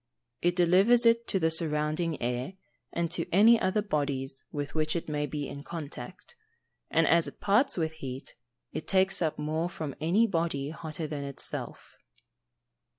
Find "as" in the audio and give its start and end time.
7.07-7.27